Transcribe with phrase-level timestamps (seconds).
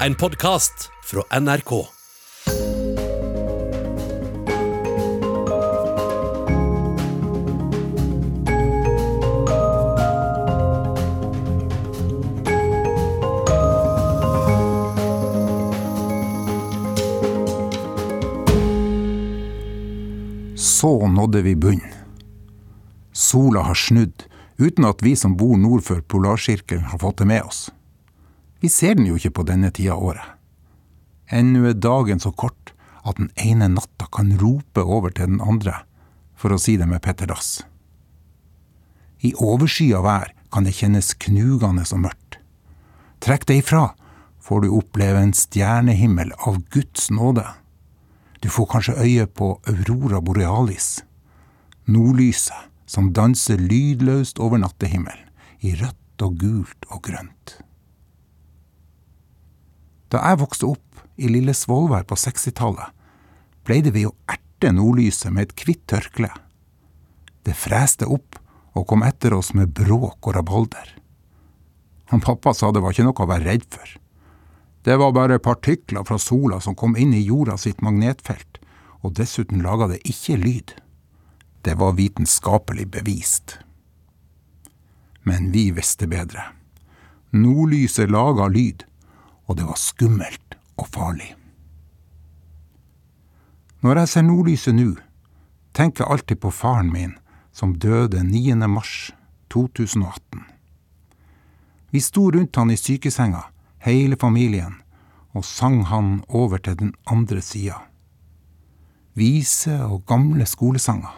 [0.00, 1.86] En podkast fra NRK.
[20.56, 21.80] Så nådde vi bunnen.
[23.12, 24.12] Sola har snudd,
[24.58, 27.66] uten at vi som bor nord for polarsirkelen har fått det med oss.
[28.60, 30.34] Vi ser den jo ikke på denne tida av året.
[31.30, 32.72] Ennå er dagen så kort
[33.06, 35.84] at den ene natta kan rope over til den andre,
[36.34, 37.60] for å si det med Petter Dass.
[39.22, 42.38] I overskya vær kan det kjennes knugende og mørkt.
[43.22, 43.92] Trekk deg ifra,
[44.40, 47.44] får du oppleve en stjernehimmel av Guds nåde.
[48.40, 51.02] Du får kanskje øye på aurora borealis,
[51.90, 55.26] nordlyset som danser lydløst over nattehimmelen,
[55.60, 57.58] i rødt og gult og grønt.
[60.08, 62.94] Da jeg vokste opp i lille Svolvær på 60-tallet,
[63.66, 66.30] pleide vi å erte nordlyset med et hvitt tørkle.
[67.44, 68.38] Det freste opp
[68.78, 70.94] og kom etter oss med bråk og rabalder.
[72.08, 73.88] Han pappa sa det var ikke noe å være redd for.
[74.86, 78.60] Det var bare partikler fra sola som kom inn i jorda sitt magnetfelt,
[79.04, 80.72] og dessuten laga det ikke lyd.
[81.62, 83.58] Det var vitenskapelig bevist.
[85.28, 86.46] Men vi visste bedre.
[87.36, 88.86] Nordlyset laga lyd,
[89.48, 91.32] og det var skummelt og farlig.
[93.80, 94.92] Når jeg ser nordlyset nå,
[95.72, 97.16] tenker jeg alltid på faren min
[97.54, 98.54] som døde 9.
[98.68, 99.10] mars
[99.50, 100.44] 2018.
[101.90, 103.46] Vi sto rundt han i sykesenga,
[103.86, 104.74] hele familien,
[105.32, 107.78] og sang han over til den andre sida.
[109.14, 111.14] Vise og gamle skolesanger.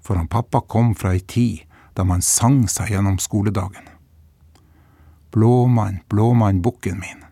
[0.00, 1.62] For han pappa kom fra ei tid
[1.96, 3.86] da man sang seg gjennom skoledagen.
[5.30, 7.22] Blåmann, blåmann, bukken min,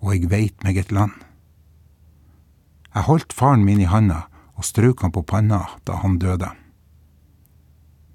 [0.00, 1.12] og eg veit meg et land.
[2.94, 4.24] Jeg holdt faren min i handa
[4.58, 6.48] og strøk han på panna da han døde.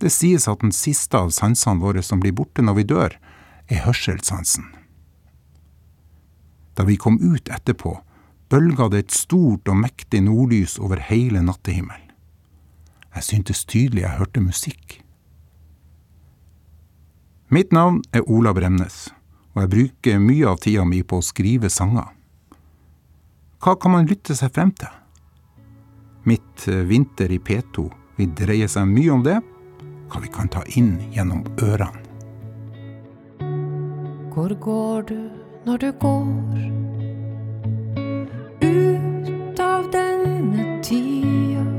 [0.01, 3.13] Det sies at den siste av sansene våre som blir borte når vi dør,
[3.71, 4.65] er hørselssansen.
[6.75, 7.99] Da vi kom ut etterpå,
[8.49, 12.09] bølga det et stort og mektig nordlys over hele nattehimmelen.
[13.13, 15.02] Jeg syntes tydelig jeg hørte musikk.
[17.53, 19.11] Mitt navn er Ola Bremnes,
[19.53, 22.07] og jeg bruker mye av tida mi på å skrive sanger.
[23.61, 24.89] Hva kan man lytte seg frem til?
[26.25, 27.85] Mitt Vinter i P2
[28.17, 29.35] vil dreie seg mye om det,
[30.09, 32.01] hva vi kan ta inn gjennom ørene.
[34.33, 35.21] Hvor går du
[35.67, 36.57] når du går
[38.65, 41.69] ut av denne tida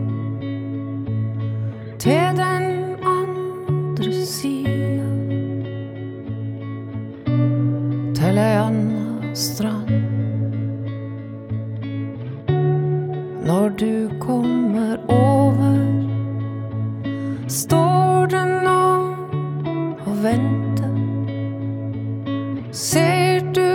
[1.99, 2.71] til den
[3.17, 4.84] andre sida
[8.39, 9.91] ei strand?
[13.47, 15.79] Når du kommer over,
[17.49, 18.85] står det nå
[20.07, 20.95] og venter.
[22.73, 23.69] Ser du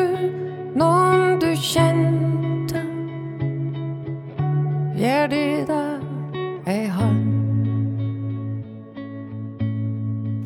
[0.75, 2.83] noen du kjente?
[4.99, 7.25] Gir de deg ei hand?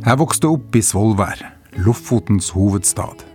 [0.03, 1.47] Jeg vokste opp i Svolvær,
[1.79, 3.32] Lofotens hovedstad.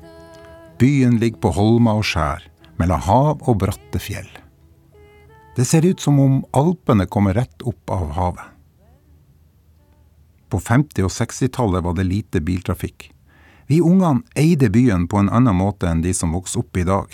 [0.78, 2.44] Byen ligger på holmer og skjær,
[2.78, 4.28] mellom hav og bratte fjell.
[5.56, 8.44] Det ser ut som om Alpene kommer rett opp av havet.
[10.48, 13.10] På 50- og 60-tallet var det lite biltrafikk.
[13.66, 17.10] Vi ungene eide byen på en annen måte enn de som vokser opp i dag.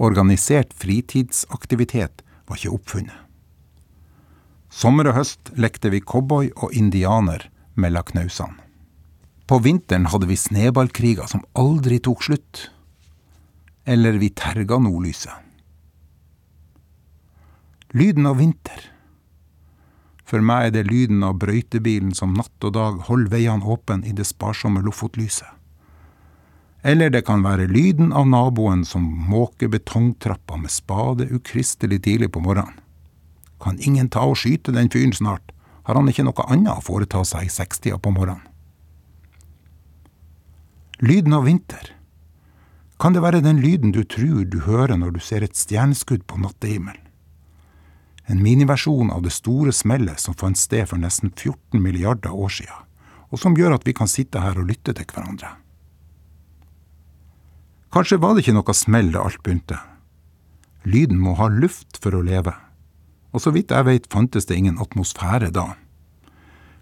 [0.00, 3.20] Organisert fritidsaktivitet var ikke oppfunnet.
[4.72, 8.58] Sommer og høst lekte vi cowboy og indianer mellom knausene.
[9.48, 12.66] På vinteren hadde vi snøballkriger som aldri tok slutt.
[13.88, 15.32] Eller vi terga nordlyset.
[17.96, 18.82] Lyden av vinter.
[20.28, 24.12] For meg er det lyden av brøytebilen som natt og dag holder veiene åpne i
[24.12, 25.48] det sparsomme Lofotlyset.
[26.84, 32.44] Eller det kan være lyden av naboen som måker betongtrappa med spade ukristelig tidlig på
[32.44, 32.76] morgenen.
[33.56, 35.54] Kan ingen ta og skyte den fyren snart,
[35.88, 38.44] har han ikke noe annet å foreta seg i sekstida på morgenen.
[41.00, 41.94] Lyden av vinter.
[42.98, 46.40] Kan det være den lyden du tror du hører når du ser et stjerneskudd på
[46.42, 47.04] nattehimmelen?
[48.28, 52.82] En miniversjon av det store smellet som fant sted for nesten 14 milliarder år siden,
[53.30, 55.54] og som gjør at vi kan sitte her og lytte til hverandre.
[57.94, 59.78] Kanskje var det ikke noe smell da alt begynte.
[60.84, 62.52] Lyden må ha luft for å leve,
[63.32, 65.70] og så vidt jeg vet fantes det ingen atmosfære da.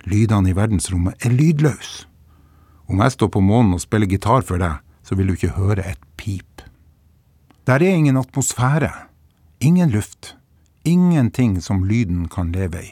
[0.08, 2.08] Lydene i verdensrommet er lydløse.
[2.88, 5.85] Om jeg står på månen og spiller gitar for deg, så vil du ikke høre
[5.87, 6.64] et pip.
[7.67, 8.91] Der er ingen atmosfære,
[9.61, 10.35] ingen luft,
[10.85, 12.91] ingenting som lyden kan leve i.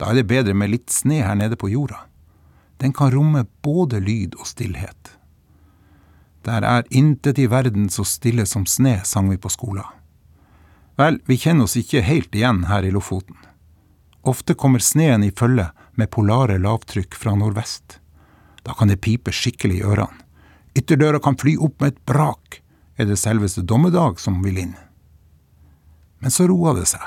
[0.00, 2.04] Da er det bedre med litt sne her nede på jorda.
[2.80, 5.16] Den kan romme både lyd og stillhet.
[6.42, 9.86] Der er intet i verden så stille som sne, sang vi på skolen.
[10.98, 13.38] Vel, vi kjenner oss ikke helt igjen her i Lofoten.
[14.22, 18.00] Ofte kommer sneen i følge med polare lavtrykk fra nordvest.
[18.66, 20.18] Da kan det pipe skikkelig i ørene.
[20.72, 22.62] Ytterdøra kan fly opp med et brak,
[22.96, 24.74] er det selveste dommedag som vil inn.
[26.22, 27.04] Men så roa det seg,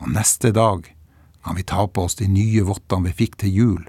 [0.00, 0.86] og neste dag
[1.44, 3.84] kan vi ta på oss de nye vottene vi fikk til jul,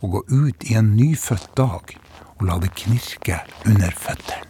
[0.00, 1.96] og gå ut i en nyfødt dag
[2.36, 4.44] og la det knirke under føttene.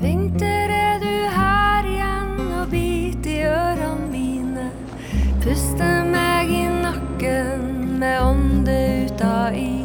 [0.00, 4.68] Vinter er du her igjen og bit i ørene mine.
[5.40, 9.75] Puster meg i nakken med ånde ut av is.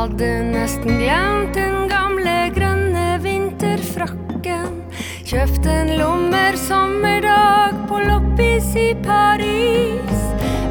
[0.00, 4.78] Hadde nesten glemt den gamle grønne vinterfrakken.
[5.28, 10.22] Kjøpt en lommer sommerdag på loppis i Paris.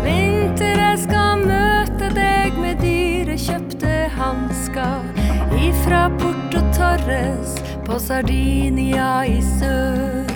[0.02, 5.06] Vinter, jeg skal møte deg med dyre kjøpte hansker
[5.60, 10.34] ifra Porto Torres på Sardinia i sør.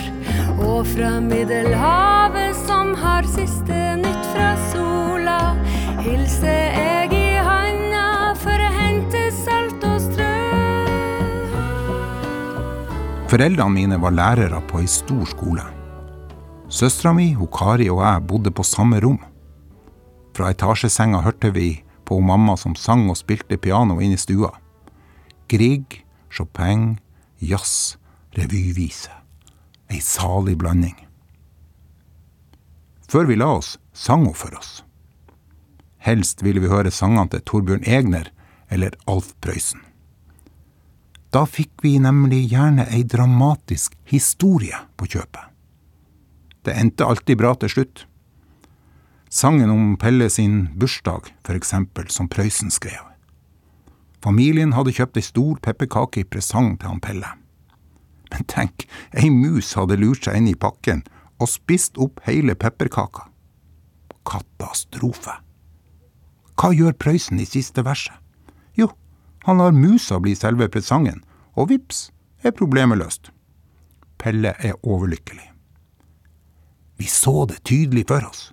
[0.68, 5.40] Og fra Middelhavet som har siste nytt fra sola,
[6.06, 7.13] hilser jeg
[13.34, 15.62] Foreldrene mine var lærere på ei stor skole.
[16.70, 19.16] Søstera mi, hun Kari og jeg bodde på samme rom.
[20.38, 24.52] Fra etasjesenga hørte vi på mamma som sang og spilte piano inne i stua.
[25.50, 27.00] Grieg, Chopin,
[27.42, 27.96] jazz,
[28.38, 29.10] revyvise.
[29.90, 30.94] Ei salig blanding.
[33.10, 34.84] Før vi la oss, sang hun for oss.
[35.98, 38.30] Helst ville vi høre sangene til Torbjørn Egner
[38.70, 39.82] eller Alf Prøysen.
[41.34, 45.50] Da fikk vi nemlig gjerne ei dramatisk historie på kjøpet.
[46.62, 48.04] Det endte alltid bra til slutt.
[49.34, 53.02] Sangen om Pelle sin bursdag, for eksempel, som Prøysen skrev.
[54.22, 57.34] Familien hadde kjøpt ei stor pepperkake i presang til han Pelle.
[58.30, 61.02] Men tenk, ei mus hadde lurt seg inn i pakken
[61.42, 63.26] og spist opp hele pepperkaka.
[64.24, 65.34] Katastrofe.
[66.54, 68.14] Hva gjør Prøysen i siste verset?
[68.78, 68.88] Jo,
[69.44, 71.20] han lar musa bli selve presangen,
[71.54, 72.08] og vips
[72.42, 73.30] er problemet løst.
[74.20, 75.50] Pelle er overlykkelig.
[76.96, 78.52] Vi så det tydelig for oss.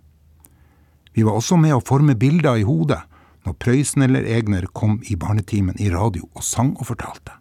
[1.13, 2.99] Vi var også med å forme bilder i hodet
[3.45, 7.37] når Prøysen eller Egner kom i barnetimen i radio og sang og fortalte.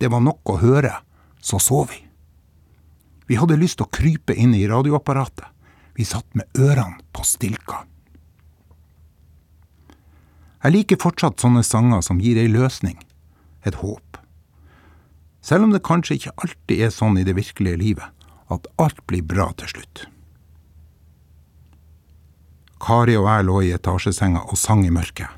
[0.00, 0.92] Det var nok å høre,
[1.40, 2.00] så så vi.
[3.28, 5.46] Vi hadde lyst til å krype inn i radioapparatet.
[5.94, 7.84] Vi satt med ørene på stilka.
[10.64, 12.96] Jeg liker fortsatt sånne sanger som gir ei løsning,
[13.68, 14.16] et håp.
[15.44, 18.06] Selv om det kanskje ikke alltid er sånn i det virkelige livet,
[18.48, 20.06] at alt blir bra til slutt.
[22.80, 25.28] Kari og jeg lå i etasjesenga og sang i mørket.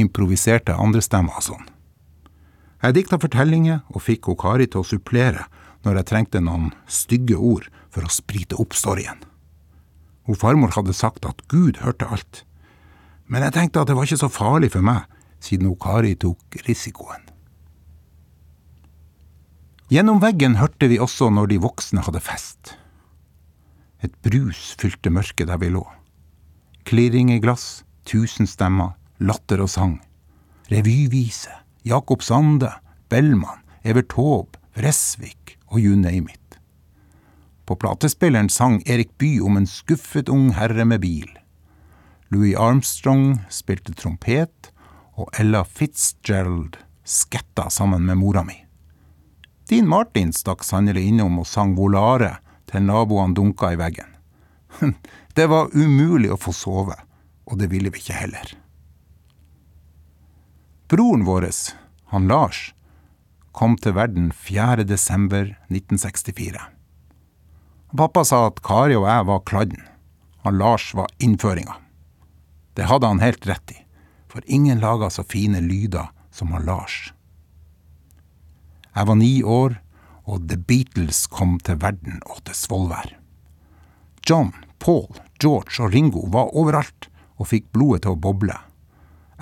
[0.00, 1.66] Improviserte andrestemmer og sånn.
[2.82, 5.44] Jeg dikta fortellinger og fikk og Kari til å supplere
[5.84, 9.20] når jeg trengte noen stygge ord for å sprite opp storyen.
[10.24, 12.44] Hun farmor hadde sagt at Gud hørte alt,
[13.32, 15.06] men jeg tenkte at det var ikke så farlig for meg,
[15.40, 17.24] siden hun Kari tok risikoen.
[19.92, 22.74] Gjennom veggen hørte vi også når de voksne hadde fest.
[24.04, 25.82] Et brus fylte mørket der vi lå.
[26.88, 29.98] Klirring i glass, tusen stemmer, latter og sang.
[30.72, 31.52] Revyvise,
[31.88, 32.70] Jakob Sande,
[33.08, 36.58] Bellman, Evert Taube, Resvik og you name it.
[37.68, 41.28] På platespilleren sang Erik Bye om en skuffet ung herre med bil.
[42.32, 44.70] Louis Armstrong spilte trompet,
[45.20, 48.56] og Ella Fitzgerald sketta sammen med mora mi.
[49.68, 52.38] Dean Martin stakk sannelig innom og sang Volare
[52.70, 54.08] til naboene dunka i veggen.
[55.36, 56.96] Det var umulig å få sove,
[57.48, 58.50] og det ville vi ikke heller.
[60.92, 61.46] Broren vår,
[62.12, 62.74] han Lars,
[63.52, 64.84] kom til verden 4.
[64.88, 66.60] desember 1964.
[67.96, 69.88] Pappa sa at Kari og jeg var kladden.
[70.44, 71.78] Han Lars var innføringa.
[72.74, 73.78] Det hadde han helt rett i,
[74.28, 77.12] for ingen laga så fine lyder som han Lars.
[78.94, 79.78] Jeg var ni år,
[80.24, 83.16] og The Beatles kom til verden og til Svolvær.
[84.28, 85.08] John, Paul,
[85.40, 87.08] George og Ringo var overalt
[87.40, 88.54] og fikk blodet til å boble.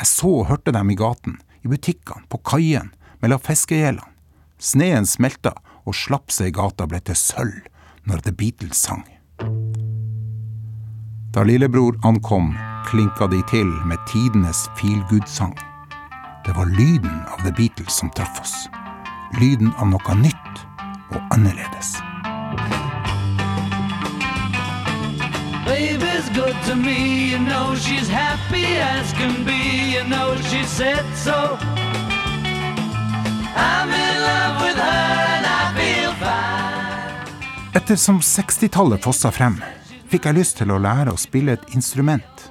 [0.00, 4.06] Jeg så og hørte dem i gaten, i butikkene, på kaien, mellom fiskegjellene.
[4.60, 5.54] Sneen smelta,
[5.88, 7.64] og slapset i gata ble til sølv
[8.08, 9.04] når The Beatles sang.
[11.32, 12.52] Da lillebror ankom,
[12.88, 15.56] klinka de til med tidenes feelgood-sang.
[16.46, 18.68] Det var lyden av The Beatles som traff oss.
[19.38, 20.62] lyden av noe nytt
[21.14, 21.94] og annerledes.
[25.66, 31.04] Baby's good to me, you know she's happy as can be, you know she said
[31.14, 31.58] so.
[33.54, 37.74] I'm in love with her and I feel fine.
[37.74, 39.60] Ettersom 60-tallet fossa frem,
[40.10, 42.50] fikk jeg lyst til å lære å spille et instrument.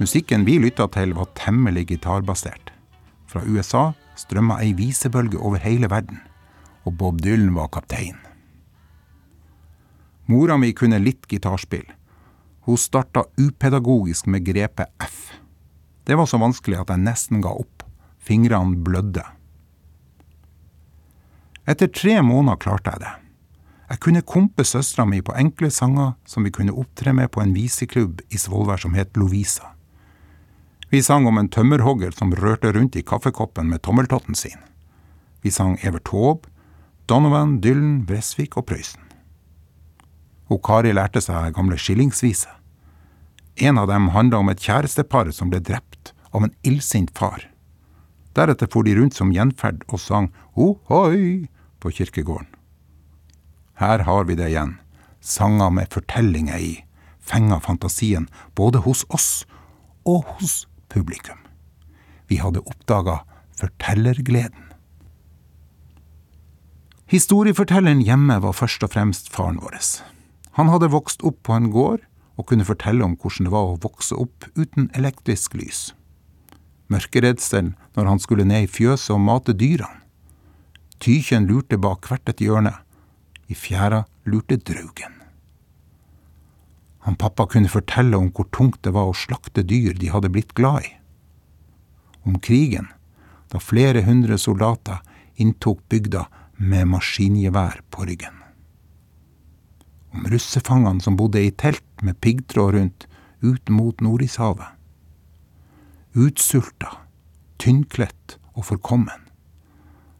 [0.00, 2.72] Musikken vi lytta til, var temmelig gitarbasert.
[3.28, 6.20] Fra USA strømma ei visebølge over hele verden,
[6.84, 8.16] og Bob Dylan var kaptein.
[10.26, 11.86] Mora mi kunne litt gitarspill,
[12.62, 15.32] hun starta upedagogisk med grepet F.
[16.06, 17.82] Det var så vanskelig at jeg nesten ga opp.
[18.22, 19.24] Fingrene blødde.
[21.66, 23.12] Etter tre måneder klarte jeg det.
[23.90, 27.54] Jeg kunne kompe søstera mi på enkle sanger som vi kunne opptre med på en
[27.54, 29.71] viseklubb i Svolvær som het Lovisa.
[30.92, 34.60] Vi sang om en tømmerhogger som rørte rundt i kaffekoppen med tommeltotten sin.
[35.40, 36.50] Vi sang Evert Taube,
[37.08, 39.02] Donovan, Dylan, Bresvik og Prøysen
[40.52, 42.50] og Kari lærte seg gamle skillingsvise.
[43.56, 47.46] En av dem handla om et kjærestepar som ble drept av en illsint far.
[48.36, 51.48] Deretter for de rundt som gjenferd og sang ohoi
[51.82, 52.48] på kirkegården.
[53.80, 54.76] Her har vi det igjen,
[55.20, 56.74] sanger med fortellinger i,
[57.20, 59.30] fenga fantasien både hos oss
[60.08, 61.38] og hos publikum.
[62.28, 63.22] Vi hadde oppdaga
[63.58, 64.68] fortellergleden.
[67.12, 69.76] Historiefortelleren hjemme var først og fremst faren vår.
[70.56, 72.04] Han hadde vokst opp på en gård
[72.40, 75.90] og kunne fortelle om hvordan det var å vokse opp uten elektrisk lys.
[76.92, 80.00] Mørkeredsel når han skulle ned i fjøset og mate dyrene.
[81.02, 82.76] Tykjen lurte bak hvert et hjørne.
[83.50, 85.21] I fjæra lurte draugen.
[87.02, 90.54] Han pappa kunne fortelle om hvor tungt det var å slakte dyr de hadde blitt
[90.58, 90.92] glad i.
[92.22, 92.86] Om krigen,
[93.50, 95.02] da flere hundre soldater
[95.42, 96.28] inntok bygda
[96.62, 98.42] med maskingevær på ryggen
[100.12, 103.06] om russefangene som bodde i telt med piggtråd rundt,
[103.40, 104.68] ut mot Nordishavet.
[106.12, 106.92] Utsulta,
[107.58, 109.28] tynnkledt og forkommen.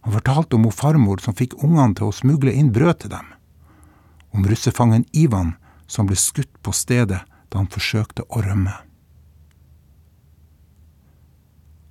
[0.02, 3.28] Han fortalte om hun farmor som fikk ungene til å smugle inn brød til dem.
[4.32, 5.54] Om russefangen Ivan
[5.86, 8.74] som ble skutt på stedet da han forsøkte å rømme.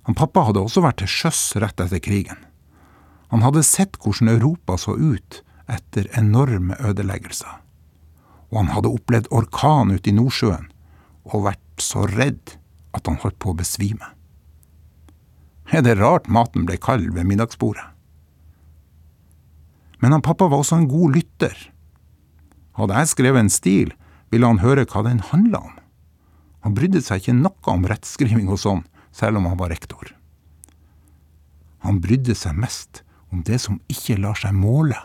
[0.08, 2.40] Han pappa hadde også vært til sjøs rett etter krigen.
[3.30, 7.62] Han hadde sett hvordan Europa så ut etter enorme ødeleggelser
[8.52, 10.68] og han hadde opplevd orkan ute i Nordsjøen
[11.32, 12.58] og vært så redd
[12.92, 14.12] at han holdt på å besvime.
[15.72, 17.86] Er det rart maten ble kald ved middagsbordet?
[20.04, 21.54] Men han pappa var også en god lytter.
[22.78, 23.92] Hadde jeg skrevet en stil,
[24.32, 25.78] ville han høre hva den handla om.
[26.62, 30.14] Han brydde seg ikke noe om rettskriving og sånn, selv om han var rektor.
[31.82, 33.02] Han brydde seg mest
[33.34, 34.98] om det som ikke lar seg måle.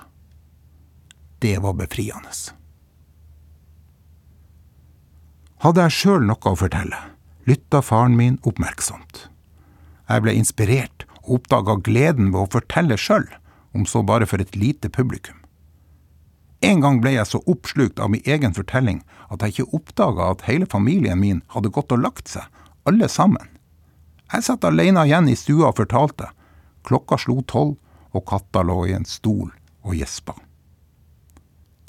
[1.41, 2.31] Det var befriende.
[5.65, 6.99] Hadde jeg sjøl noe å fortelle,
[7.49, 9.25] lytta faren min oppmerksomt.
[10.07, 13.25] Jeg ble inspirert og oppdaga gleden ved å fortelle sjøl,
[13.73, 15.39] om så bare for et lite publikum.
[16.65, 20.47] En gang ble jeg så oppslukt av min egen fortelling at jeg ikke oppdaga at
[20.47, 22.47] hele familien min hadde gått og lagt seg,
[22.89, 23.45] alle sammen.
[24.33, 26.31] Jeg satt alene igjen i stua og fortalte.
[26.87, 27.77] Klokka slo tolv,
[28.15, 29.51] og katta lå i en stol
[29.85, 30.33] og gjespa.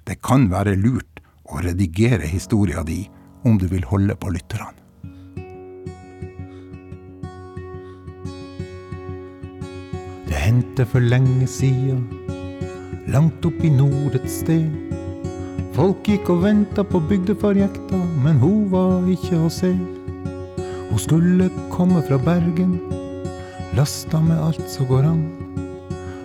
[0.05, 3.07] Det kan være lurt å redigere historia di
[3.49, 4.75] om du vil holde på lytterne.
[10.29, 11.97] Det hendte for lenge sida,
[13.09, 14.69] langt opp i nord et sted.
[15.77, 19.71] Folk gikk og venta på bygdefarjekta, men hun var ikke å se.
[20.89, 22.79] Hun skulle komme fra Bergen,
[23.79, 25.23] lasta med alt som går an.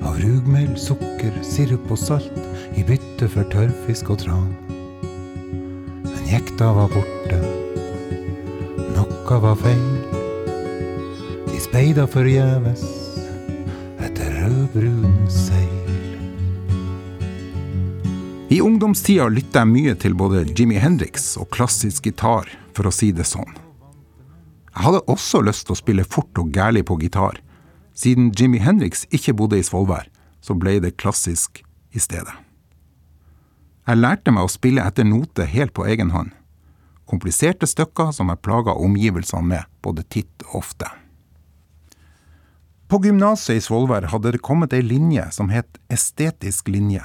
[0.03, 2.41] Av rugmel, sukker, sirup og salt
[2.75, 4.51] i bytte for tørrfisk og tran.
[6.27, 7.37] Jekta var borte,
[8.95, 9.85] noe var feil.
[11.51, 12.83] De speida forgjeves
[14.01, 15.82] etter rødbrune seil.
[18.53, 22.45] I ungdomstida lytta jeg mye til både Jimmy Hendrix og klassisk gitar,
[22.77, 23.49] for å si det sånn.
[24.75, 27.39] Jeg hadde også lyst til å spille fort og gærlig på gitar.
[27.97, 30.05] Siden Jimmy Hendrix ikke bodde i Svolvær,
[30.37, 31.63] så ble det klassisk
[31.97, 32.35] i stedet.
[33.89, 36.29] Jeg lærte meg å spille etter note helt på egen hånd.
[37.09, 40.91] Kompliserte stykker som jeg plaga omgivelsene med både titt og ofte.
[42.85, 47.01] På gymnaset i Svolvær hadde det kommet ei linje som het Estetisk linje.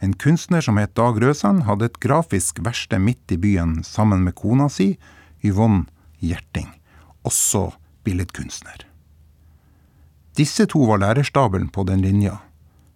[0.00, 4.36] En kunstner som het Dag Røsand, hadde et grafisk verksted midt i byen sammen med
[4.38, 4.92] kona si,
[5.42, 5.88] Yvonne
[6.22, 6.70] Gjerting,
[7.26, 7.72] også
[8.06, 8.86] billedkunstner.
[10.38, 12.36] Disse to var lærerstabelen på den linja.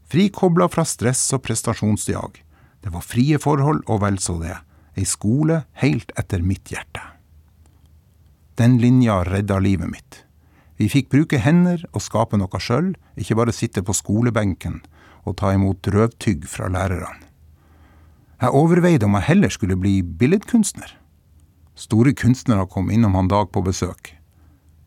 [0.07, 2.39] Frikobla fra stress og prestasjonsjag.
[2.83, 4.55] Det var frie forhold og vel så det.
[4.95, 7.03] Ei skole helt etter mitt hjerte.
[8.61, 10.23] Den linja redda livet mitt.
[10.79, 14.83] Vi fikk bruke hender og skape noe sjøl, ikke bare sitte på skolebenken
[15.25, 17.21] og ta imot røvtygg fra lærerne.
[18.43, 20.97] Jeg overveide om jeg heller skulle bli billedkunstner.
[21.79, 24.17] Store kunstnere kom innom han Dag på besøk.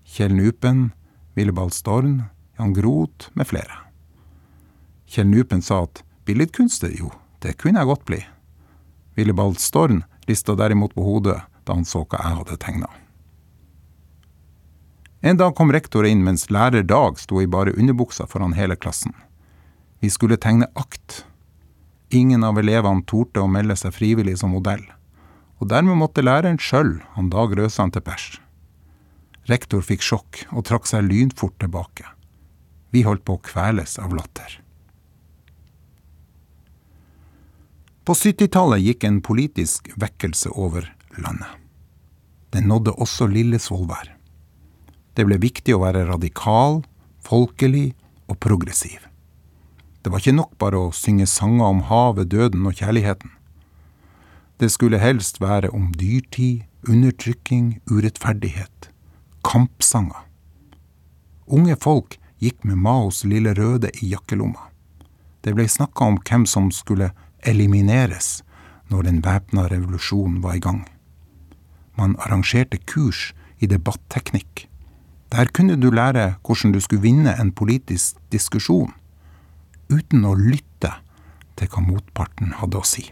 [0.04, 0.92] Kjell Nupen,
[1.36, 2.26] Willebald Storn,
[2.60, 3.80] Jan Groth med flere.
[5.08, 8.20] Kjell Nupen sa at billedkunstner, jo, det kunne jeg godt bli.
[9.16, 12.90] Willebald Storn rista derimot på hodet da han så hva jeg hadde tegna.
[15.26, 19.16] En dag kom rektor inn mens lærer Dag sto i bare underbuksa foran hele klassen.
[20.06, 21.26] Vi skulle tegne akt.
[22.10, 24.84] Ingen av elevene torde å melde seg frivillig som modell,
[25.58, 28.28] og dermed måtte læreren sjøl, han Dag Røsan, til pers.
[29.50, 32.06] Rektor fikk sjokk og trakk seg lynfort tilbake.
[32.94, 34.60] Vi holdt på å kveles av latter.
[38.06, 41.58] På 70-tallet gikk en politisk vekkelse over landet.
[42.54, 44.14] Den nådde også lille Svolvær.
[45.18, 46.84] Det ble viktig å være radikal,
[47.26, 47.88] folkelig
[48.30, 49.05] og progressiv.
[50.06, 53.32] Det var ikke nok bare å synge sanger om havet, døden og kjærligheten.
[54.62, 58.92] Det skulle helst være om dyrtid, undertrykking, urettferdighet.
[59.42, 60.28] Kampsanger.
[61.50, 64.70] Unge folk gikk med Maos lille røde i jakkelomma.
[65.42, 67.10] Det ble snakka om hvem som skulle
[67.42, 68.44] elimineres
[68.94, 70.86] når den væpna revolusjonen var i gang.
[71.98, 74.68] Man arrangerte kurs i debatteknikk
[75.36, 78.94] der kunne du lære hvordan du skulle vinne en politisk diskusjon,
[79.90, 80.92] uten å lytte
[81.56, 83.06] til hva motparten hadde å si.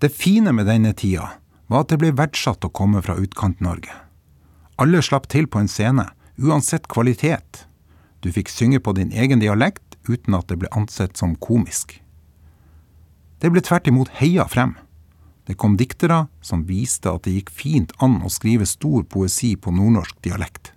[0.00, 1.26] Det fine med denne tida
[1.68, 3.92] var at det ble verdsatt å komme fra Utkant-Norge.
[4.80, 6.06] Alle slapp til på en scene,
[6.40, 7.66] uansett kvalitet.
[8.24, 11.98] Du fikk synge på din egen dialekt uten at det ble ansett som komisk.
[13.40, 14.74] Det ble tvert imot heia frem.
[15.44, 19.72] Det kom diktere som viste at det gikk fint an å skrive stor poesi på
[19.74, 20.72] nordnorsk dialekt,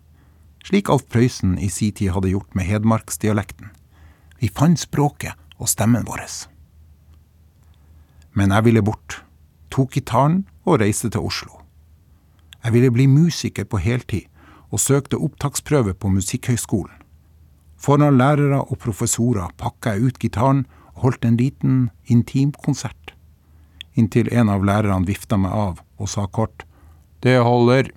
[0.63, 3.71] slik Alf Prøysen i si tid hadde gjort med hedmarksdialekten.
[4.39, 6.23] Vi fant språket og stemmen vår.
[8.33, 9.21] Men jeg ville bort,
[9.69, 11.61] tok gitaren og reiste til Oslo.
[12.63, 14.29] Jeg ville bli musiker på heltid
[14.71, 16.95] og søkte opptaksprøve på Musikkhøgskolen.
[17.77, 20.63] Foran lærere og professorer pakka jeg ut gitaren
[20.95, 23.13] og holdt en liten intimkonsert
[23.95, 26.65] inntil en av lærerne vifta meg av og sa kort
[27.23, 27.91] Det holder.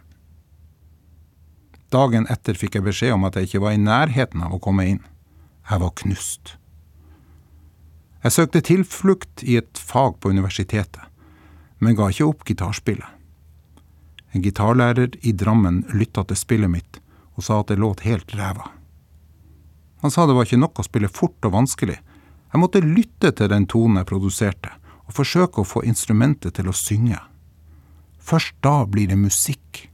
[1.96, 4.84] Dagen etter fikk jeg beskjed om at jeg ikke var i nærheten av å komme
[4.90, 5.02] inn.
[5.70, 6.56] Jeg var knust.
[8.24, 11.02] Jeg søkte tilflukt i et fag på universitetet,
[11.78, 13.06] men ga ikke opp gitarspillet.
[14.34, 17.00] En gitarlærer i Drammen lytta til spillet mitt
[17.36, 18.70] og sa at det låt helt ræva.
[20.02, 21.96] Han sa det var ikke nok å spille fort og vanskelig,
[22.52, 24.70] jeg måtte lytte til den tonen jeg produserte,
[25.06, 27.18] og forsøke å få instrumentet til å synge.
[28.16, 29.86] Først da blir det musikk.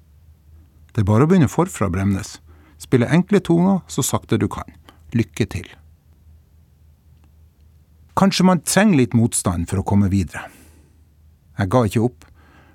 [0.93, 2.37] Det er bare å begynne forfra, Bremnes.
[2.81, 4.69] Spille enkle toner så sakte du kan.
[5.17, 5.69] Lykke til.
[8.19, 10.45] Kanskje man trenger litt motstand for å komme videre.
[11.57, 12.27] Jeg ga ikke opp,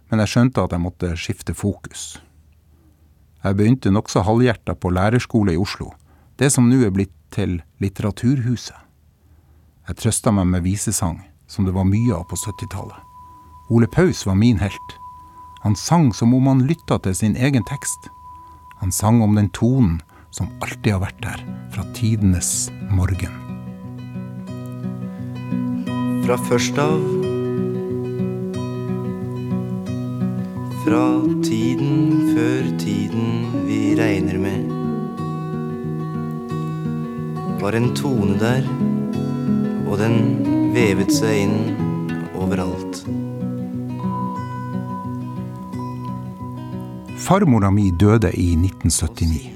[0.09, 2.17] men jeg skjønte at jeg måtte skifte fokus.
[3.43, 5.91] Jeg begynte nokså halvhjerta på lærerskole i Oslo,
[6.41, 8.77] det som nå er blitt til Litteraturhuset.
[9.87, 12.97] Jeg trøsta meg med visesang som det var mye av på 70-tallet.
[13.69, 14.97] Ole Paus var min helt.
[15.59, 18.09] Han sang som om han lytta til sin egen tekst.
[18.77, 21.41] Han sang om den tonen som alltid har vært der,
[21.73, 23.33] fra tidenes morgen.
[26.27, 27.01] Fra først av
[30.87, 31.07] Fra
[31.43, 34.69] tiden før tiden vi regner med
[37.63, 38.63] Var en tone der,
[39.87, 40.21] og den
[40.75, 41.86] vevet seg inn
[47.27, 49.49] Farmora mi døde i 1979.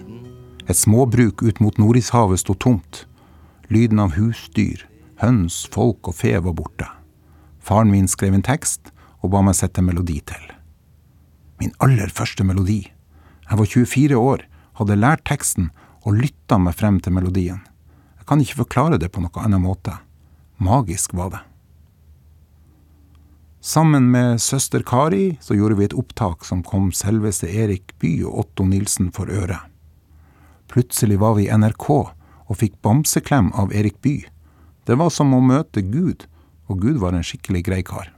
[0.67, 3.05] Et småbruk ut mot Nordishavet sto tomt.
[3.71, 4.81] Lyden av husdyr,
[5.23, 6.89] høns, folk og fe var borte.
[7.63, 8.91] Faren min skrev en tekst
[9.23, 10.49] og ba meg sette melodi til.
[11.63, 12.81] Min aller første melodi.
[13.47, 14.43] Jeg var 24 år,
[14.81, 15.71] hadde lært teksten
[16.03, 17.63] og lytta meg frem til melodien.
[18.19, 19.95] Jeg kan ikke forklare det på noen annen måte.
[20.59, 21.45] Magisk var det.
[23.61, 28.39] Sammen med søster Kari så gjorde vi et opptak som kom selveste Erik Bye og
[28.41, 29.59] Otto Nilsen for øre.
[30.71, 34.25] Plutselig var vi i NRK og fikk bamseklem av Erik Bye.
[34.89, 36.25] Det var som å møte Gud,
[36.65, 38.09] og Gud var en skikkelig grei kar.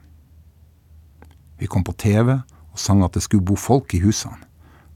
[1.60, 4.48] Vi kom på TV og sang at det skulle bo folk i husene.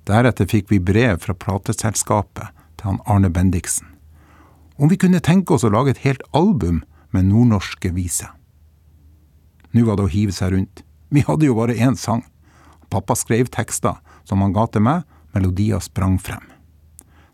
[0.08, 3.92] Deretter fikk vi brev fra plateselskapet til han Arne Bendiksen.
[4.80, 8.32] Om vi kunne tenke oss å lage et helt album med nordnorske viser.
[9.78, 10.82] Nå var det å hive seg rundt.
[11.14, 12.24] Vi hadde jo bare én sang.
[12.90, 15.04] Pappa skrev tekster som han ga til meg,
[15.36, 16.42] melodier sprang frem.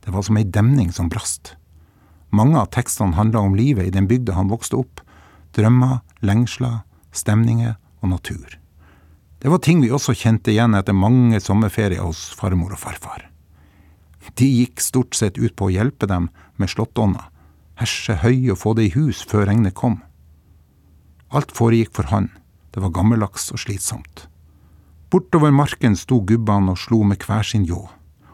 [0.03, 1.53] Det var som ei demning som brast.
[2.35, 4.99] Mange av tekstene handla om livet i den bygda han vokste opp.
[5.55, 6.81] Drømmer, lengsler,
[7.15, 8.57] stemninger og natur.
[9.39, 13.29] Det var ting vi også kjente igjen etter mange sommerferier hos farmor og farfar.
[14.39, 16.29] De gikk stort sett ut på å hjelpe dem
[16.59, 17.29] med slåttonna,
[17.79, 20.01] herse høy og få det i hus før regnet kom.
[21.33, 22.29] Alt foregikk for han,
[22.73, 24.27] det var gammeldags og slitsomt.
[25.09, 27.81] Bortover marken sto gubbene og slo med hver sin ljå,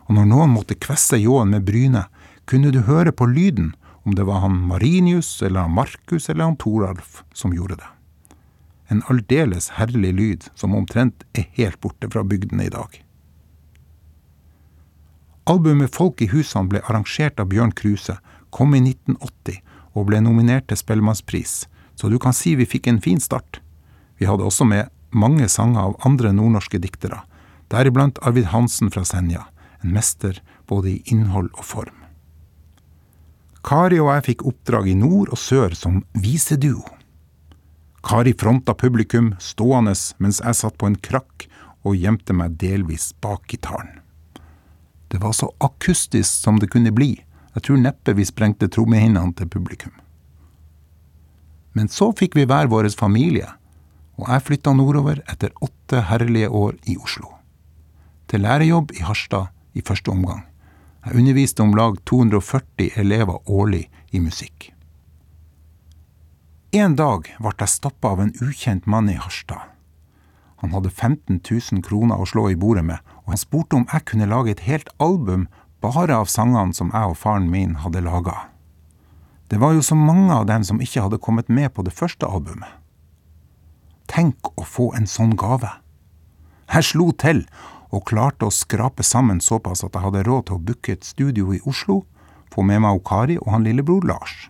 [0.07, 2.11] og når noen måtte kvesse ljåen med brynet,
[2.49, 6.57] kunne du høre på lyden om det var han Marinius eller han Markus eller han
[6.59, 7.89] Toralf som gjorde det.
[8.89, 12.89] En aldeles herlig lyd som omtrent er helt borte fra bygdene i dag.
[15.49, 18.17] Albumet Folk i husene ble arrangert av Bjørn Kruse,
[18.49, 19.61] kom i 1980
[19.93, 21.67] og ble nominert til Spellemannspris,
[21.99, 23.59] så du kan si vi fikk en fin start.
[24.17, 27.25] Vi hadde også med mange sanger av andre nordnorske diktere,
[27.67, 29.49] deriblant Arvid Hansen fra Senja,
[29.83, 31.95] en mester både i innhold og form.
[33.65, 36.85] Kari og jeg fikk oppdrag i nord og sør som viseduo.
[38.05, 39.91] Kari fronta publikum stående
[40.23, 41.49] mens jeg satt på en krakk
[41.83, 43.99] og gjemte meg delvis bak gitaren.
[45.11, 47.17] Det var så akustisk som det kunne bli,
[47.55, 49.91] jeg tror neppe vi sprengte trommehinnene til publikum.
[51.73, 53.47] Men så fikk vi hver vår familie,
[54.19, 57.35] og jeg flytta nordover etter åtte herlige år i Oslo.
[58.27, 60.43] Til lærejobb i Harstad i første omgang.
[61.05, 64.73] Jeg underviste om lag 240 elever årlig i musikk.
[66.75, 69.71] En dag ble jeg stoppa av en ukjent mann i Harstad.
[70.59, 74.05] Han hadde 15 000 kroner å slå i bordet med, og han spurte om jeg
[74.11, 75.47] kunne lage et helt album
[75.81, 78.49] bare av sangene som jeg og faren min hadde laga.
[79.49, 82.27] Det var jo så mange av dem som ikke hadde kommet med på det første
[82.29, 82.69] albumet.
[84.09, 85.71] Tenk å få en sånn gave.
[86.69, 87.43] Jeg slo til
[87.89, 91.53] og klarte å skrape sammen såpass at jeg hadde råd til å booke et studio
[91.53, 92.03] i Oslo,
[92.53, 94.49] få med meg Kari og han lillebror Lars.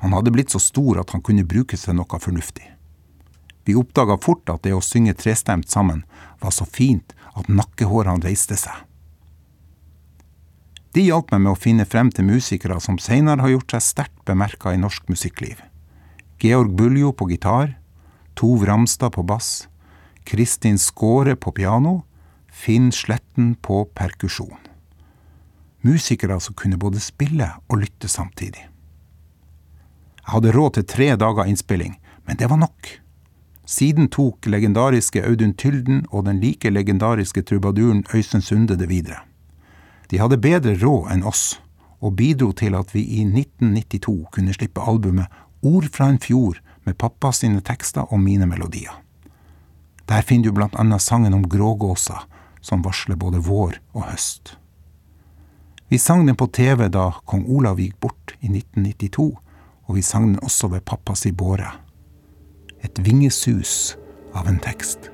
[0.00, 2.70] Han hadde blitt så stor at han kunne brukes til noe fornuftig.
[3.64, 6.02] Vi oppdaga fort at det å synge trestemt sammen
[6.40, 8.76] var så fint at nakkehårene reiste seg.
[10.94, 14.20] De hjalp meg med å finne frem til musikere som senere har gjort seg sterkt
[14.28, 15.58] bemerka i norsk musikkliv.
[16.38, 17.72] Georg Buljo på gitar,
[18.38, 19.66] Tov Ramstad på bass,
[20.22, 22.04] Kristin Skåre på piano
[22.46, 24.60] Finn Sletten på perkusjon.
[25.82, 28.62] Musikere som kunne både spille og lytte samtidig.
[30.22, 32.94] Jeg hadde råd til tre dager innspilling, men det var nok.
[33.66, 39.24] Siden tok legendariske Audun Tylden og den like legendariske trubaduren Øystein Sunde det videre.
[40.14, 41.56] De hadde bedre råd enn oss,
[41.98, 46.94] og bidro til at vi i 1992 kunne slippe albumet Ord fra en fjord med
[47.02, 48.92] pappa sine tekster og mine melodier.
[50.06, 52.20] Der finner du blant annet sangen om grågåsa,
[52.62, 54.54] som varsler både vår og høst.
[55.90, 59.26] Vi sang den på TV da kong Olav gikk bort i 1992,
[59.90, 61.72] og vi sang den også ved pappas i båre.
[62.86, 63.96] Et vingesus
[64.30, 65.10] av en tekst.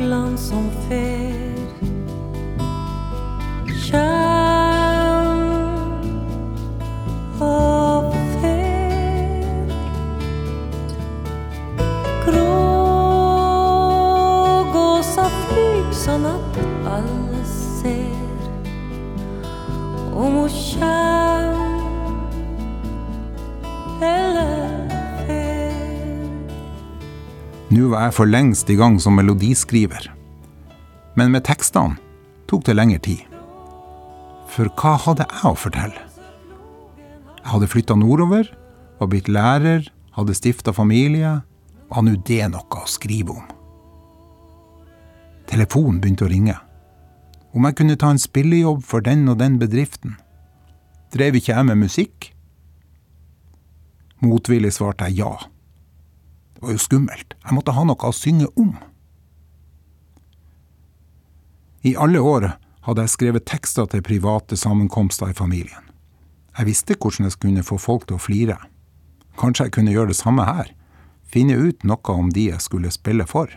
[0.00, 0.70] De fuglene som
[27.90, 30.04] Nå var jeg for lengst i gang som melodiskriver.
[31.18, 31.98] Men med tekstene
[32.46, 33.24] tok det lengre tid.
[34.46, 36.04] For hva hadde jeg å fortelle?
[37.40, 38.46] Jeg hadde flytta nordover,
[39.02, 41.40] var blitt lærer, hadde stifta familie.
[41.90, 43.52] Var nå det noe å skrive om?
[45.50, 46.60] Telefonen begynte å ringe.
[47.50, 50.14] Om jeg kunne ta en spillejobb for den og den bedriften.
[51.10, 52.34] Drev ikke jeg med musikk?
[54.22, 55.40] Motvillig svarte jeg ja.
[56.60, 57.34] Det var jo skummelt.
[57.40, 58.74] Jeg måtte ha noe å synge om.
[61.80, 62.50] I alle år
[62.84, 65.86] hadde jeg skrevet tekster til private sammenkomster i familien.
[66.58, 68.58] Jeg visste hvordan jeg kunne få folk til å flire.
[69.40, 70.68] Kanskje jeg kunne gjøre det samme her.
[71.24, 73.48] Finne ut noe om de jeg skulle spille for.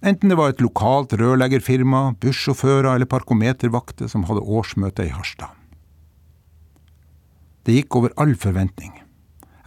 [0.00, 5.52] Enten det var et lokalt rørleggerfirma, bussjåfører eller parkometervakter som hadde årsmøte i Harstad.
[7.68, 8.99] Det gikk over all forventning.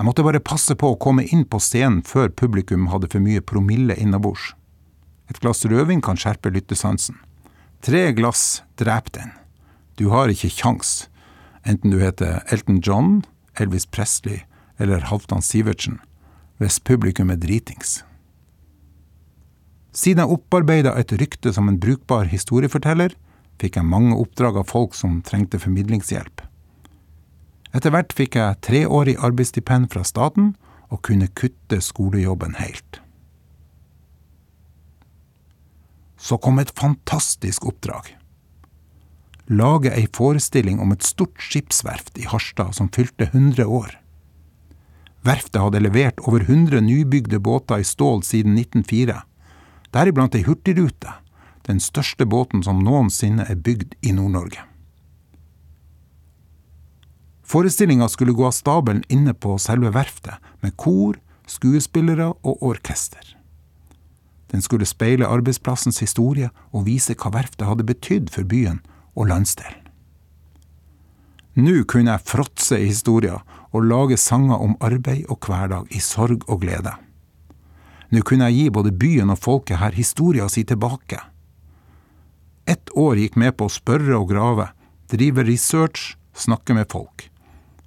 [0.03, 3.39] Jeg måtte bare passe på å komme inn på scenen før publikum hadde for mye
[3.39, 4.49] promille innabords.
[5.31, 7.15] Et glass rødvin kan skjerpe lyttesansen.
[7.79, 9.31] Tre glass dreper den.
[9.95, 11.07] Du har ikke kjangs,
[11.63, 13.21] enten du heter Elton John,
[13.55, 14.41] Elvis Presley
[14.75, 16.01] eller Halvdan Sivertsen,
[16.59, 18.01] hvis publikum er dritings.
[19.95, 23.15] Siden jeg opparbeida et rykte som en brukbar historieforteller,
[23.55, 26.42] fikk jeg mange oppdrag av folk som trengte formidlingshjelp.
[27.73, 30.53] Etter hvert fikk jeg treårig arbeidsstipend fra staten
[30.93, 32.99] og kunne kutte skolejobben helt.
[36.21, 38.13] Så kom et fantastisk oppdrag.
[39.51, 43.97] Lage ei forestilling om et stort skipsverft i Harstad som fylte 100 år.
[45.23, 49.17] Verftet hadde levert over 100 nybygde båter i stål siden 1904,
[49.95, 51.11] deriblant ei hurtigrute,
[51.67, 54.63] den største båten som noensinne er bygd i Nord-Norge.
[57.53, 63.21] Forestillinga skulle gå av stabelen inne på selve verftet, med kor, skuespillere og orkester.
[64.49, 68.79] Den skulle speile arbeidsplassens historie og vise hva verftet hadde betydd for byen
[69.13, 69.83] og landsdelen.
[71.53, 76.47] Nå kunne jeg fråtse i historier og lage sanger om arbeid og hverdag i sorg
[76.49, 76.95] og glede.
[78.09, 81.21] Nå kunne jeg gi både byen og folket her historia si tilbake.
[82.65, 84.71] Ett år gikk med på å spørre og grave,
[85.13, 87.29] drive research, snakke med folk.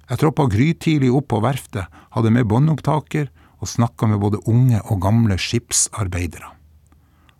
[0.07, 3.27] Jeg troppa grytidlig opp på verftet, hadde med båndopptaker
[3.59, 6.53] og snakka med både unge og gamle skipsarbeidere.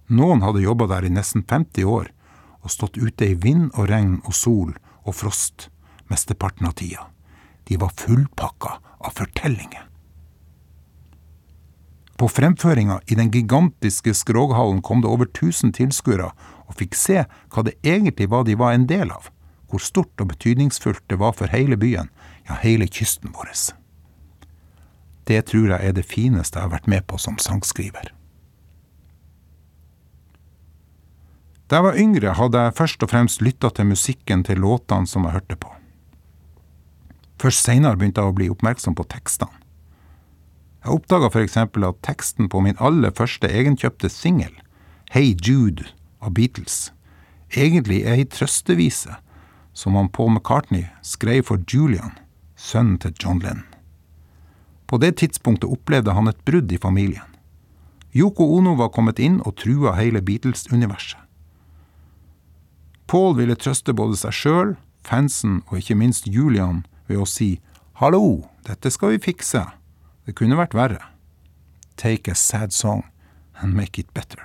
[0.07, 2.11] Noen hadde jobba der i nesten 50 år
[2.63, 5.69] og stått ute i vind og regn og sol og frost
[6.11, 7.07] mesteparten av tida.
[7.67, 9.83] De var fullpakka av fortellinger.
[12.17, 16.31] På fremføringa i den gigantiske Skroghallen kom det over 1000 tilskuere
[16.65, 19.29] og fikk se hva det egentlig var de var en del av,
[19.69, 22.09] hvor stort og betydningsfullt det var for hele byen,
[22.47, 23.51] ja, hele kysten vår.
[25.27, 28.13] Det tror jeg er det fineste jeg har vært med på som sangskriver.
[31.67, 35.27] Da jeg var yngre, hadde jeg først og fremst lytta til musikken til låtene som
[35.27, 35.73] jeg hørte på.
[37.41, 39.51] Først seinere begynte jeg å bli oppmerksom på tekstene.
[40.85, 41.57] Jeg oppdaga f.eks.
[41.59, 44.53] at teksten på min aller første egenkjøpte singel,
[45.11, 45.83] Hey Jude
[46.23, 46.93] av Beatles,
[47.51, 49.17] egentlig er ei trøstevise
[49.75, 52.15] som han Paul McCartney skrev for Julian,
[52.57, 53.65] sønnen til John Lennon.
[54.87, 57.25] På det tidspunktet opplevde han et brudd i familien.
[58.15, 61.19] Yoko Ono var kommet inn og trua hele Beatles-universet.
[63.07, 64.75] Paul ville trøste både seg sjøl,
[65.07, 67.53] fansen og ikke minst Julian ved å si
[68.01, 69.63] hallo, dette skal vi fikse,
[70.27, 71.03] det kunne vært verre.
[71.95, 73.05] Take a sad song
[73.61, 74.41] and make it better.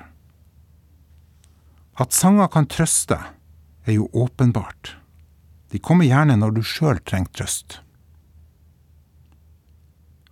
[1.98, 3.18] At sanger kan trøste,
[3.84, 4.96] er jo åpenbart.
[5.74, 7.81] De kommer gjerne når du sjøl trenger trøst.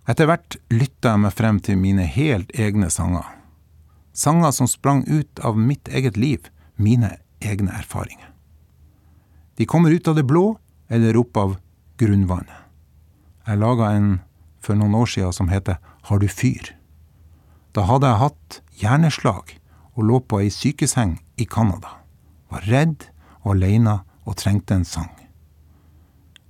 [0.09, 3.27] Etter hvert lytta jeg meg frem til mine helt egne sanger.
[4.17, 8.31] Sanger som sprang ut av mitt eget liv, mine egne erfaringer.
[9.55, 10.57] De kommer ut av det blå
[10.89, 11.55] eller opp av
[12.01, 12.57] grunnvannet.
[13.45, 14.11] Jeg laga en
[14.61, 15.77] for noen år siden som heter
[16.09, 16.73] Har du fyr?
[17.73, 19.55] Da hadde jeg hatt hjerneslag
[19.95, 22.01] og lå på ei sykeseng i Canada.
[22.49, 23.07] Var redd
[23.43, 25.11] og aleine og trengte en sang.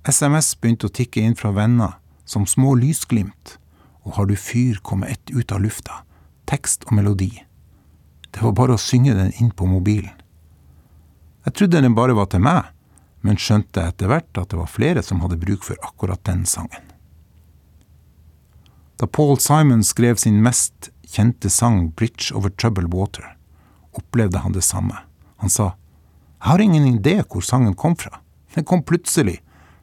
[0.08, 3.58] SMS begynte å tikke inn fra venner som små lysglimt,
[4.02, 6.02] og Har du fyr komme ett ut av lufta,
[6.46, 7.44] tekst og melodi.
[8.30, 10.14] Det var bare å synge den inn på mobilen.
[11.44, 12.70] Jeg trodde den bare var til meg,
[13.22, 16.82] men skjønte etter hvert at det var flere som hadde bruk for akkurat den sangen.
[18.98, 23.36] Da Paul Simon skrev sin mest kjente sang 'Bridge Over Troubled Water',
[23.92, 24.96] opplevde han det samme.
[25.36, 25.74] Han sa,
[26.42, 28.20] Jeg har ingen idé hvor sangen kom fra.
[28.54, 29.41] Den kom plutselig.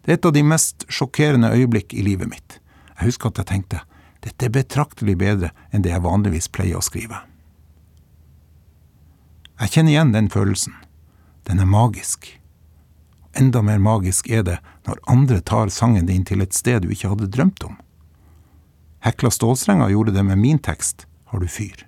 [0.09, 2.55] Det er et av de mest sjokkerende øyeblikk i livet mitt.
[2.97, 3.81] Jeg husker at jeg tenkte,
[4.25, 7.19] dette er betraktelig bedre enn det jeg vanligvis pleier å skrive.
[9.61, 10.73] Jeg kjenner igjen den følelsen.
[11.45, 12.25] Den er magisk.
[13.37, 14.55] Enda mer magisk er det
[14.89, 17.77] når andre tar sangen din til et sted du ikke hadde drømt om.
[19.05, 21.85] Hekla Stålstrenga gjorde det med min tekst Har du fyr?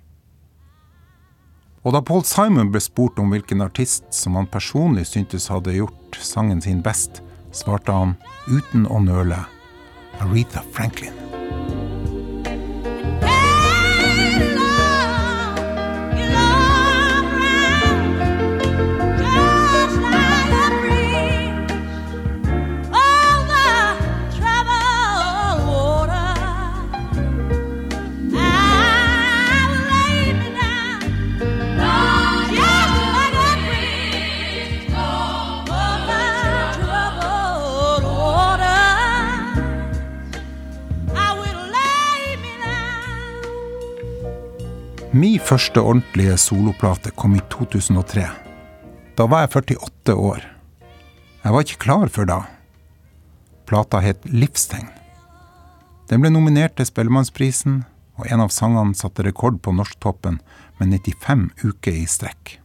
[1.82, 6.22] Og da Paul Simon ble spurt om hvilken artist som han personlig syntes hadde gjort
[6.22, 7.18] sangen sin best,
[7.52, 8.16] svarte han
[8.48, 9.44] uten å nøle
[10.22, 11.31] Aretha Franklin.
[45.52, 48.22] Første ordentlige soloplate kom i 2003.
[49.18, 50.46] Da var jeg 48 år.
[51.42, 52.36] Jeg var ikke klar før da.
[53.68, 54.88] Plata het Livstegn.
[56.08, 57.82] Den ble nominert til Spellemannsprisen,
[58.16, 60.40] og en av sangene satte rekord på norsktoppen
[60.80, 62.56] med 95 uker i strekk.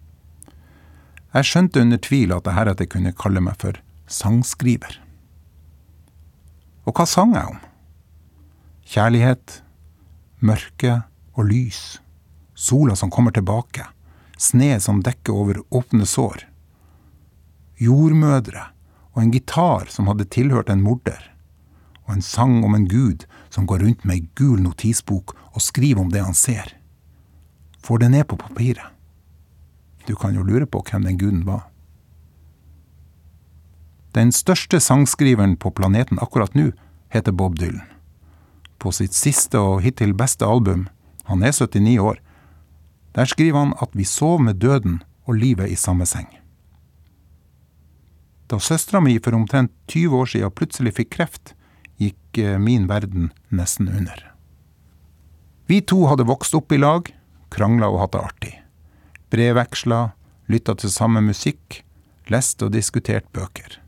[1.35, 5.01] Jeg skjønte under tvil at jeg heretter kunne kalle meg for sangskriver.
[6.87, 7.63] Og hva sang jeg om?
[8.87, 9.61] Kjærlighet,
[10.39, 11.01] mørke
[11.35, 11.97] og lys.
[12.57, 13.85] Sola som kommer tilbake.
[14.37, 16.47] Sne som dekker over åpne sår.
[17.77, 18.63] Jordmødre
[19.13, 21.21] og en gitar som hadde tilhørt en morder.
[22.07, 26.01] Og en sang om en gud som går rundt med ei gul notisbok og skriver
[26.01, 26.73] om det han ser.
[27.85, 28.89] Får det ned på papiret.
[30.09, 31.67] Du kan jo lure på hvem den guden var.
[34.17, 36.71] Den største sangskriveren på planeten akkurat nå
[37.13, 37.85] heter Bob Dylan.
[38.81, 40.87] På sitt siste og hittil beste album,
[41.29, 42.23] han er 79 år,
[43.17, 46.29] der skriver han at vi sov med døden og livet i samme seng.
[48.47, 51.55] Da søstera mi for omtrent 20 år siden plutselig fikk kreft,
[51.97, 54.21] gikk eh, min verden nesten under.
[55.67, 57.09] Vi to hadde vokst opp i lag,
[57.51, 58.53] krangla og hatt det artig.
[59.33, 60.01] Brevveksla,
[60.47, 61.81] lytta til samme musikk,
[62.31, 63.81] lest og diskutert bøker.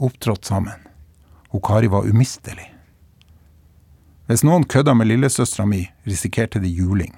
[0.00, 0.86] Opptrådt sammen.
[1.50, 2.70] Og Kari var umistelig.
[4.30, 7.12] Hvis noen kødda med lillesøstera mi, risikerte de juling.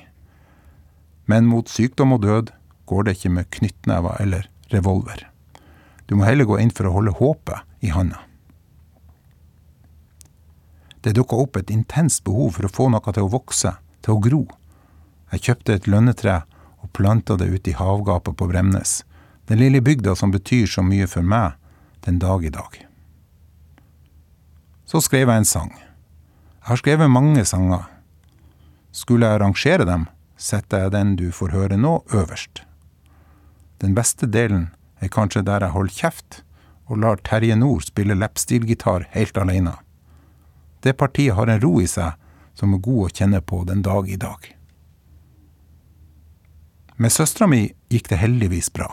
[1.26, 2.50] Men mot sykdom og død
[2.90, 5.28] går det ikke med knyttnever eller revolver.
[6.06, 8.20] Du må heller gå inn for å holde håpet i handa.
[11.02, 13.72] Det dukka opp et intenst behov for å få noe til å vokse,
[14.04, 14.42] til å gro.
[15.32, 16.42] Jeg kjøpte et lønnetre
[16.82, 19.02] og planta det ute i havgapet på Bremnes,
[19.50, 21.58] den lille bygda som betyr så mye for meg
[22.06, 22.76] den dag i dag.
[24.86, 25.72] Så skrev jeg en sang.
[25.72, 27.86] Jeg har skrevet mange sanger.
[28.92, 30.06] Skulle jeg rangere dem,
[30.42, 32.64] setter jeg den du får høre nå, øverst.
[33.82, 34.70] Den beste delen
[35.02, 36.42] er kanskje der jeg holder kjeft
[36.90, 39.76] og lar Terje Nord spille leppstilgitar helt alene.
[40.82, 42.18] Det partiet har en ro i seg
[42.58, 44.50] som er god å kjenne på den dag i dag.
[46.98, 48.90] Med søstera mi gikk det heldigvis bra.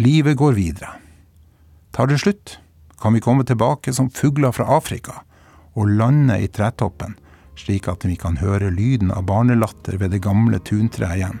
[0.00, 0.94] Livet går videre.
[1.92, 2.56] Tar det slutt,
[2.98, 5.20] kan vi komme tilbake som fugler fra Afrika
[5.74, 7.18] og lande i tretoppen
[7.62, 11.40] slik at vi kan høre lyden av barnelatter ved det gamle tuntreet igjen.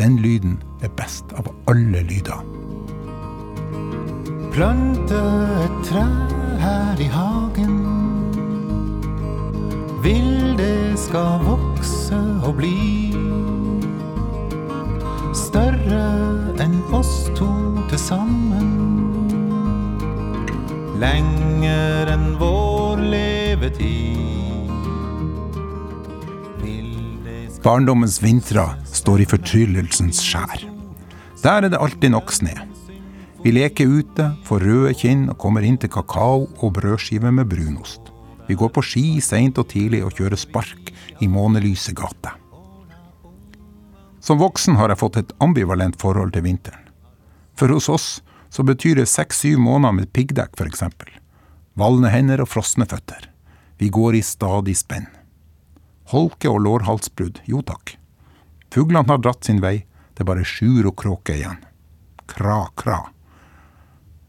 [0.00, 2.40] Den lyden er best av alle lyder.
[4.52, 5.20] Plante
[5.64, 6.06] et tre
[6.62, 7.76] her i hagen.
[10.02, 13.12] Vil det skal vokse og bli
[15.36, 16.06] større
[16.62, 17.50] enn oss to
[17.90, 18.72] til sammen.
[21.02, 24.11] Lenger enn vår levetid.
[27.62, 30.64] Barndommens vintre står i fortryllelsens skjær.
[31.44, 32.50] Der er det alltid nok snø.
[33.44, 38.10] Vi leker ute, får røde kinn og kommer inn til kakao og brødskive med brunost.
[38.48, 40.90] Vi går på ski seint og tidlig og kjører spark
[41.22, 42.34] i månelyse gater.
[44.18, 46.82] Som voksen har jeg fått et ambivalent forhold til vinteren.
[47.54, 48.10] For hos oss
[48.50, 50.82] så betyr det seks-syv måneder med piggdekk, f.eks.
[51.78, 53.30] Valne hender og frosne føtter.
[53.78, 55.06] Vi går i stadig spenn.
[56.12, 57.96] Holke og lårhalsbrudd, jo takk.
[58.72, 61.58] Fuglene har dratt sin vei, det er bare sjur og kråke igjen.
[62.28, 62.98] Kra, kra.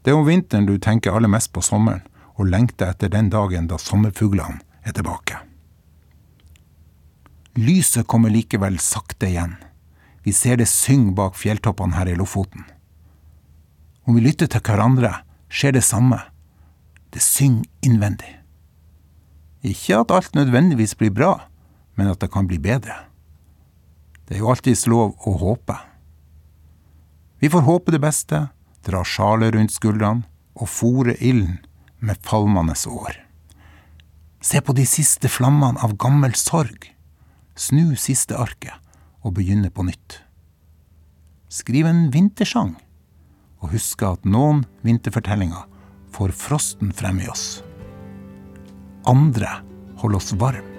[0.04, 2.02] Det er om vinteren du tenker aller mest på sommeren,
[2.34, 5.38] og lengter etter den dagen da sommerfuglene er tilbake.
[7.54, 9.54] Lyset kommer likevel sakte igjen.
[10.24, 12.64] Vi ser det synge bak fjelltoppene her i Lofoten.
[14.08, 15.12] Om vi lytter til hverandre,
[15.52, 16.18] skjer det samme.
[17.14, 18.32] Det synger innvendig.
[19.64, 21.34] Ikke at alt nødvendigvis blir bra,
[21.94, 22.96] men at det kan bli bedre.
[24.24, 25.76] Det er jo alltids lov å håpe.
[27.42, 28.46] Vi får håpe det beste,
[28.84, 30.24] dra sjalet rundt skuldrene
[30.54, 31.58] og fòre ilden
[32.04, 33.18] med falmende år.
[34.44, 36.90] Se på de siste flammene av gammel sorg.
[37.56, 38.74] Snu siste arket
[39.24, 40.18] og begynne på nytt.
[41.48, 42.74] Skriv en vintersang,
[43.62, 45.64] og husk at noen vinterfortellinger
[46.12, 47.62] får frosten frem i oss.
[49.08, 49.60] Andre
[50.02, 50.73] holder oss varme.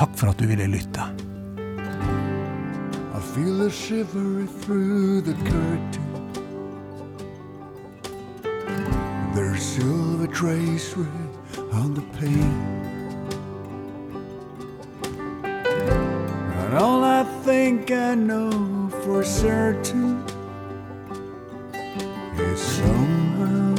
[0.00, 1.02] Takk for at du ville lytte.
[3.14, 6.08] I feel a shiver through the curtain.
[9.34, 11.04] There's silver tracery
[11.72, 12.62] on the pane.
[16.62, 20.24] And all I think I know for certain
[22.38, 23.74] is somehow,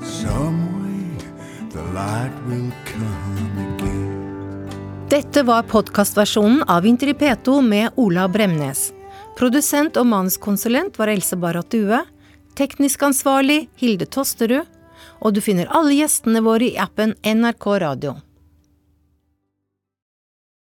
[0.00, 1.06] some way,
[1.70, 3.29] the light will come.
[5.10, 8.92] Dette var podkastversjonen av Interripeto med Ola Bremnes.
[9.38, 11.98] Produsent og manuskonsulent var Else Barrat Due.
[12.54, 14.68] Teknisk ansvarlig Hilde Tosterud.
[15.18, 18.14] Og du finner alle gjestene våre i appen NRK Radio.